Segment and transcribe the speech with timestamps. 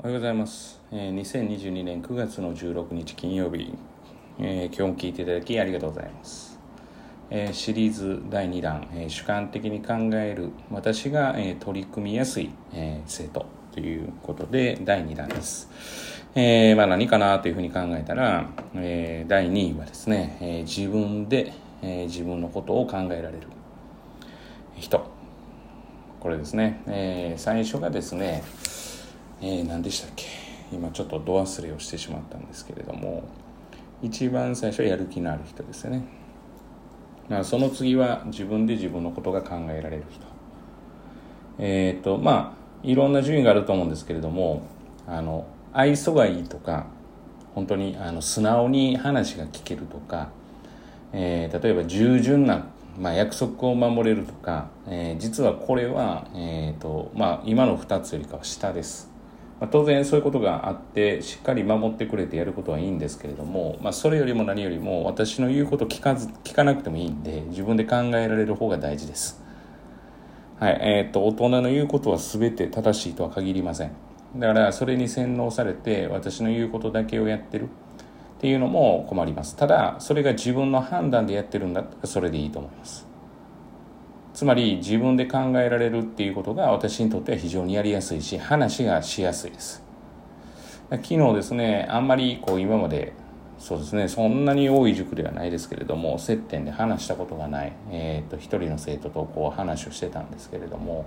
[0.00, 0.80] おはようございます。
[0.92, 3.74] え2022年9月の16日金曜日、
[4.38, 6.56] え今日も聞いていただきありがとうございます。
[7.30, 15.68] えシリーズ第2弾、え主観的に考える私が、え取り組みやすい、え生徒ということで第2弾です。
[16.36, 21.52] えまあ、何かなというふうに考えたら、え第2位はですね、え自分で、
[21.82, 23.48] え自分のことを考えられる
[24.76, 25.04] 人
[26.20, 28.44] これですね、え最初がですね、
[29.40, 30.24] えー何でしたっけ？
[30.72, 33.22] 今ちょっと度忘れをしてしまったんですけれども
[34.02, 36.02] 一番最初はやる気のある人ですよね、
[37.28, 40.26] まあ、その次は自分で自分のことが考えられる人。
[41.60, 44.62] えっ、とまあいろんな順位があると思うんですけれども
[45.06, 46.86] あの愛想がいいとか
[47.54, 50.28] 本当にあの素直に話が聞けるとか、
[51.12, 52.66] えー例えば従順な、
[52.98, 59.10] まあ、約束を守れるとか、えー実はこれは、えーとまあ、今の2つよりかは下です、
[59.60, 69.42] まあ、当然そういうことがあってしっかり守ってくれてやることはいいんですけれども、まあ、それよりも何よりも私の言うこと聞かず聞かなくてもいいんで自分で考えられる方が大事です。
[70.60, 73.92] はいえー、と大人の言うことは全て正しいとは限りません。
[74.36, 77.68] だからそれに洗脳されて私の言うことだけをやってる。
[78.38, 79.56] っていうのも困ります。
[79.56, 83.07] ただそれが自分の判断でやってるんだったらそれでいいと思います。
[84.34, 89.82] つまり自分で考えられるっていうことが私にとっては非常にやりやすいし話がしやすいです
[90.90, 93.12] 昨日ですねあんまりこう今まで
[93.58, 101.06] そうですねそんなに多い塾ではないですけれども接点で話したことがない、えー、と一人の生徒とこう話をしてたんですけれども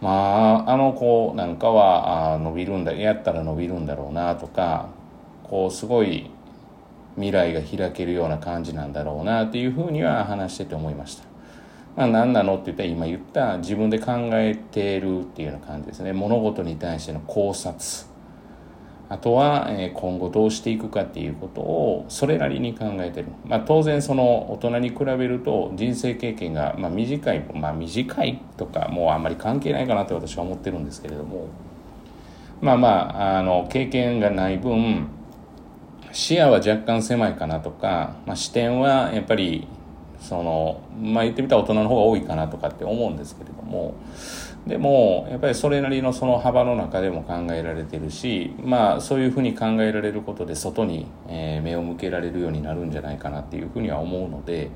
[0.00, 4.88] まああの子なんかはあ伸びるんだやったら伸びるんだろうなとか
[5.42, 6.30] こうすごい
[7.16, 11.25] 未来が開けるような感じなんだろうなっていうふうには話してて思いました。
[11.96, 12.54] まあ、何なの？
[12.54, 16.12] って言ったら今言った自分で考えてるっていうような感じですね。
[16.12, 18.06] 物事に対しての考察。
[19.08, 31.46] あとは今後どうしていくかっていうことをそれなりに考えてる、まあ、当然その大人に比べると人生経験がまあ短いまあ短いとかもうあんまり関係ないかなって私は思ってるんですけれども。
[32.60, 35.08] まあまああの経験がない分
[36.10, 39.68] 視野は若干狭いかなとか、まあ、視点はやっぱり
[40.20, 43.94] そのまあ言ってみたら大人の方が多いかなとかって思うんですけれども
[44.66, 54.70] でもやっぱりそれなりのその幅の中でも考えられてるしまあそういうふうに考えられることで外に、え目を向けられるようになるんじゃないかなっていうふうには思うので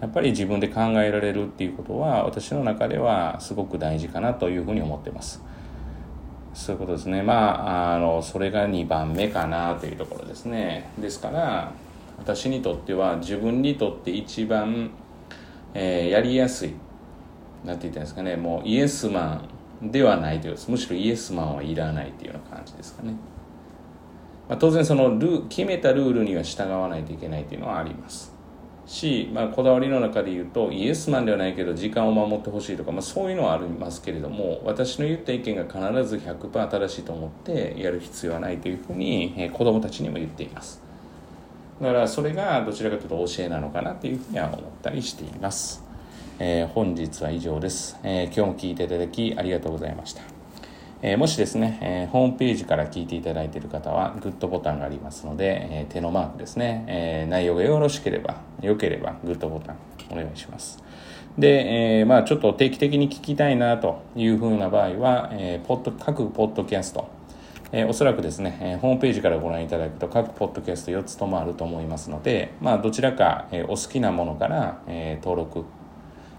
[0.00, 5.42] やっぱり自分で考えられるっていうことは私の中ではすごく大事かなというふうに思ってます。
[6.54, 7.22] そういうことですね。
[7.22, 10.90] まあ、あの、それが2番目かなというところですね。
[10.98, 11.72] ですから、
[12.20, 14.90] 私にとっては自分にとって一番、
[15.74, 16.74] えーやりやすい、
[17.64, 19.42] なんて言ったんですかね、もうイエスマ
[19.82, 23.14] ンではないというむしろイエスマンはいらないというような感じですかね。
[24.48, 28.34] まあ、当然そのル決めたルールには従わないといけないというのはあります。
[28.84, 40.89] し、まあ、こだわりの中で言うとイエスマンではないけど時間を守ってほしいとか、まあ、そういうのはありますけれども私の言った意見が必ず100%正しいと思ってやる必要はないというふうに、えー子どもたちにも言っています
[41.80, 45.82] だからそれがどちらかというと教えなのかなというふうには思ったりしています、
[46.38, 50.22] えー本日は以上です、えー今日も聞いていただきありがとうございました。
[51.02, 59.76] えーもしですね、えホームページから聞いていただいている方はグッドボタンがありますので、え手のマークですね、え内容がよろしければ良ければグッドボタン
[60.10, 60.82] お願いします。
[61.38, 67.08] で、えまあちょっと定期的に聞きたいなというふうな場合は、えーポッド各ポッドキャスト
[67.72, 75.64] えーおそらくですね、えーホームページからご覧いただくと各ポッドキャスト4つともあると思いますので、まあ、どちらか、えーお好きなものから、えー登録、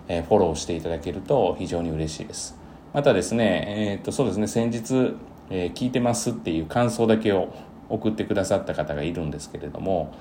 [0.07, 2.57] えーフォローしていただけると非常に嬉しいです。
[2.93, 5.15] またですね、えーとそうですね先日、
[5.49, 7.53] えー聞いてますっていう感想だけを
[7.87, 10.13] 送ってくださった方がいるんですけれども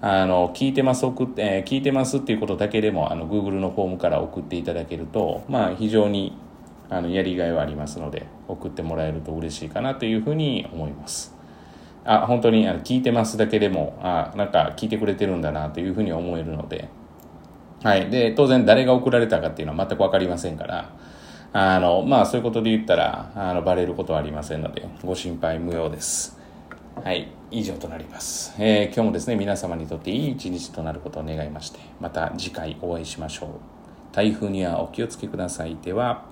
[0.00, 6.36] あの聞いてます送って、えー聞いてますっていうことだけでもあの Google のフォームから送っていただけると、まあ、非常に
[6.88, 11.34] あのやりがいはありますので送ってもらえると嬉しいかなというふうに思います
[12.04, 16.88] あ本当にあの聞いてますだけでもあなんか聞いてくれてるんだなというふうに思えるので
[17.82, 18.10] はい。
[18.10, 20.90] で、当然誰が送られたかっていうのは全くわかりませんから、
[21.52, 26.38] あの、まあそういうことで言ったら、あの、バレることはありませんので、ご心配無用です。
[27.04, 27.28] はい。
[27.50, 28.54] 以上となります。
[28.58, 33.50] えー今日もですね、皆様にとっていい一日となることを願いまして、また次回お会いしましょう。
[34.12, 35.76] 台風にはお気をつけください。
[35.76, 36.24] では、